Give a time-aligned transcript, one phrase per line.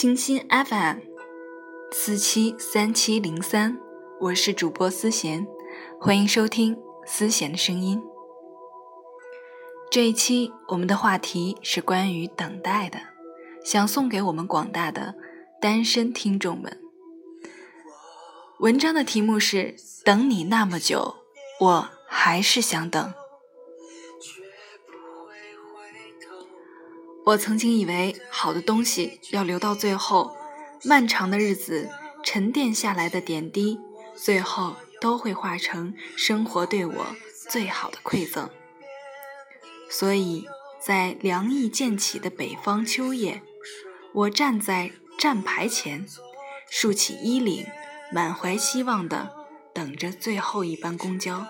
[0.00, 0.96] 清新 FM
[1.92, 3.78] 四七三七零三，
[4.18, 5.46] 我是主播思贤，
[6.00, 8.02] 欢迎收听思贤的声音。
[9.90, 12.98] 这一期我们的话题是关于等待的，
[13.62, 15.16] 想送给我们广大的
[15.60, 16.80] 单身听众们。
[18.60, 21.16] 文章的题目是“等你那么久，
[21.60, 23.12] 我还是想等”。
[27.26, 30.34] 我曾经以为好的东西要留到最后，
[30.82, 31.90] 漫长的日子
[32.24, 33.78] 沉淀下来的点滴，
[34.16, 37.06] 最后都会化成生活对我
[37.48, 38.48] 最好的馈赠。
[39.90, 40.46] 所以
[40.80, 43.42] 在凉意渐起的北方秋夜，
[44.14, 46.06] 我站在站牌前，
[46.70, 47.66] 竖起衣领，
[48.12, 49.34] 满怀希望的
[49.74, 51.46] 等着最后一班公交，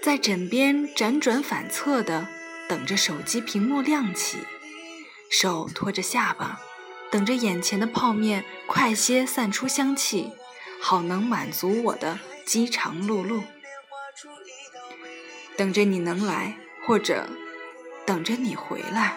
[0.00, 2.28] 在枕边辗转反侧的。
[2.68, 4.38] 等着手机屏幕亮起，
[5.30, 6.60] 手托着下巴，
[7.10, 10.32] 等着眼前的泡面快些散出香气，
[10.80, 13.42] 好能满足我的饥肠辘辘。
[15.56, 17.28] 等着你能来，或者
[18.04, 19.16] 等着你回来。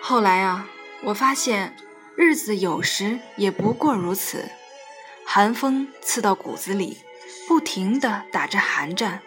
[0.00, 0.68] 后来啊，
[1.04, 1.76] 我发现
[2.16, 4.50] 日子有时也不过如此，
[5.24, 6.98] 寒风刺到骨子里，
[7.46, 9.20] 不停地打着寒战。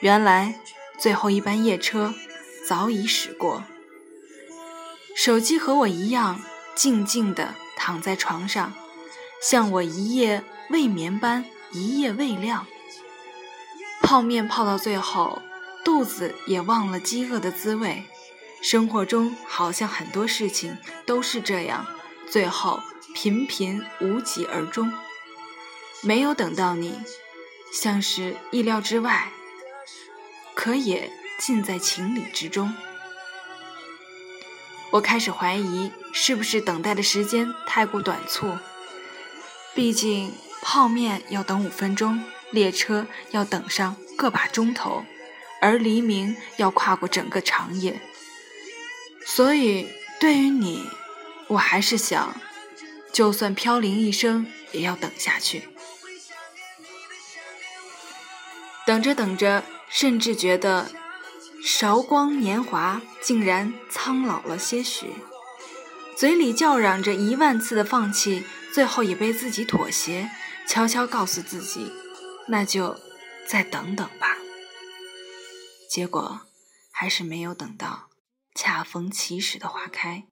[0.00, 0.54] 原来。
[0.98, 2.12] 最后一班夜车
[2.66, 3.64] 早已驶过，
[5.14, 6.40] 手机和我一样
[6.74, 8.72] 静静地躺在床上，
[9.40, 12.66] 像我一夜未眠般一夜未亮。
[14.02, 15.40] 泡面泡到最后，
[15.84, 18.04] 肚子也忘了饥饿的滋味。
[18.60, 21.86] 生活中好像很多事情都是这样，
[22.28, 22.80] 最后
[23.14, 24.92] 频频无疾而终。
[26.02, 26.98] 没有等到你，
[27.72, 29.30] 像是意料之外。
[30.58, 32.74] 可也尽在情理之中。
[34.90, 38.58] 我开始怀疑，是不是等待的时间太过短促？
[39.72, 45.04] 毕竟泡面要等五分钟，列车要等上个把钟头，
[45.60, 48.00] 而黎明要跨过整个长夜。
[49.24, 49.88] 所以，
[50.18, 50.90] 对于你，
[51.46, 52.34] 我还是想，
[53.12, 55.68] 就算飘零一生，也要等下去。
[58.84, 59.62] 等着等着。
[59.90, 60.90] 甚至觉得
[61.64, 65.14] 韶光年华竟然苍老了些许，
[66.16, 70.30] 嘴里叫嚷着一万次的放弃，最后也被自己妥协，
[70.68, 71.90] 悄悄告诉自己，
[72.48, 72.96] 那就
[73.46, 74.36] 再等等吧。
[75.90, 76.42] 结果
[76.92, 78.10] 还是没有等到
[78.54, 80.24] 恰逢其时的花开。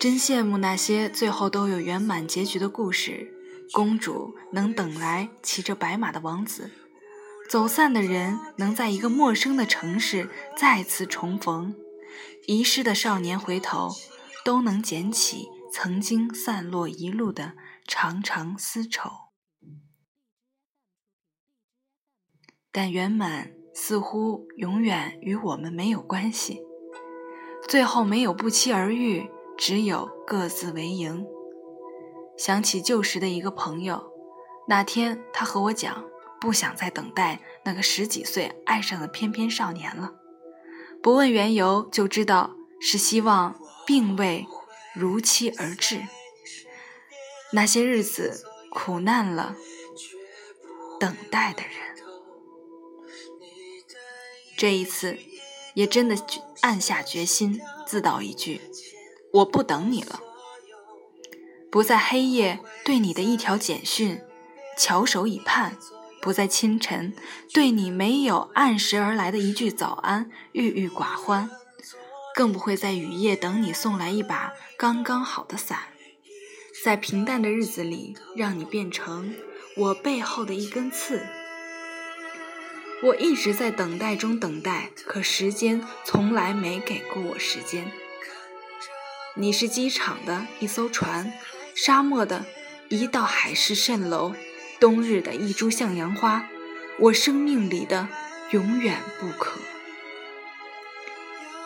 [0.00, 3.32] 真羡慕那些最后都有圆满结局的故事，
[3.72, 6.70] 公主能等来骑着白马的王子。
[7.48, 11.74] 走散的人能在一个陌生的城市再次重逢，
[12.46, 13.88] 遗失的少年回头
[14.44, 17.54] 都能捡起曾经散落一路的
[17.86, 19.10] 长长丝绸。
[22.70, 26.60] 但圆满似乎永远与我们没有关系，
[27.66, 29.26] 最后没有不期而遇，
[29.56, 31.24] 只有各自为营。
[32.36, 34.12] 想起旧时的一个朋友，
[34.68, 36.04] 那天他和我讲。
[36.40, 40.14] 不想再等待那个十几岁爱上的翩翩少年了，
[41.02, 44.46] 不问缘由就知道是希望并未
[44.94, 46.02] 如期而至。
[47.52, 49.56] 那些日子苦难了
[51.00, 51.72] 等待的人，
[54.56, 55.18] 这一次
[55.74, 56.16] 也真的
[56.60, 58.60] 暗下决心，自道一句：
[59.32, 60.20] 我不等你了，
[61.70, 64.20] 不在黑夜对你的一条简讯，
[64.76, 65.78] 翘首以盼。
[66.20, 67.14] 不在清晨，
[67.52, 71.48] 对你没有按时而来的一句早安，郁郁寡欢；
[72.34, 75.78] 更不会在雨夜等你送来一把刚刚好的伞，
[76.84, 79.34] 在平淡的日子里，让你变成
[79.76, 81.24] 我背后的一根刺。
[83.04, 87.92] 我一直在等待中等待，可时间从来没给过我时间。
[89.36, 91.32] 你是机场的一艘船，
[91.76, 92.44] 沙漠的
[92.88, 94.34] 一道海市蜃楼。
[94.80, 96.48] 冬日的一株向阳花，
[96.98, 98.08] 我生命里的
[98.50, 99.58] 永远不可。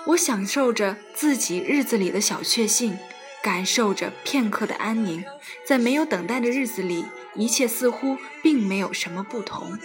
[0.06, 2.98] 我享受着自己日子里的小确幸，
[3.42, 5.24] 感受着片刻的安宁。
[5.64, 7.04] 在没有等待的日子里，
[7.34, 9.78] 一切似乎并没有什么不同。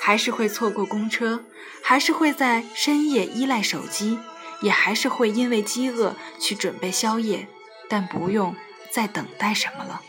[0.00, 1.44] 还是会错过公车，
[1.82, 4.18] 还是会在深夜依赖手机，
[4.62, 7.46] 也还是会因为饥饿去准备宵夜，
[7.88, 8.56] 但不用
[8.90, 10.02] 再等待什么了。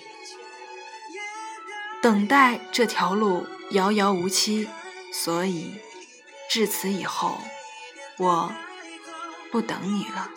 [2.06, 4.70] 等待这条路遥遥无期，
[5.12, 5.74] 所以
[6.48, 7.42] 至此以后，
[8.20, 8.54] 我
[9.52, 10.30] 不等你了。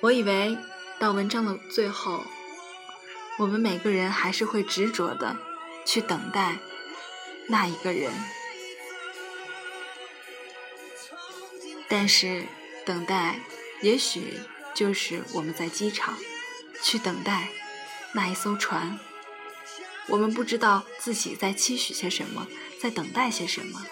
[0.00, 0.56] 我以为
[0.98, 2.24] 到文章的最后，
[3.36, 5.36] 我们每个人还是会执着的
[5.84, 6.56] 去等待
[7.48, 8.10] 那一个人，
[11.88, 12.46] 但是
[12.84, 13.40] 等待
[13.82, 14.40] 也许
[14.74, 16.18] 就是我们在机场
[16.82, 17.48] 去等待
[18.12, 18.98] 那一艘船，
[20.08, 22.46] 我们不知道自己在期许些什么，
[22.80, 23.86] 在等待些什么。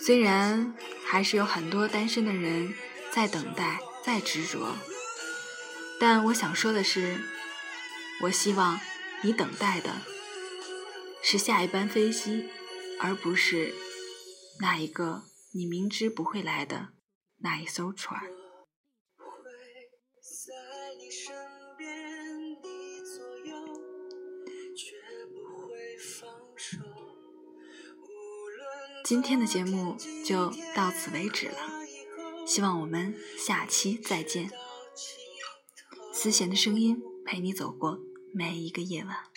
[0.00, 0.74] 虽然
[1.04, 2.74] 还是有很多单身的人
[3.10, 4.74] 在等待，在执着，
[6.00, 7.20] 但我想说的是，
[8.22, 8.80] 我希望
[9.22, 9.90] 你等待的
[11.30, 12.48] 是下一班飞机，
[12.98, 13.74] 而不是
[14.60, 16.94] 那一个你明知不会来的
[17.40, 18.18] 那一艘船。
[29.04, 31.58] 今天的节目就到此为止了，
[32.46, 34.50] 希望我们下期再见。
[36.10, 37.98] 思贤的声音陪你走过
[38.32, 39.27] 每一个夜晚。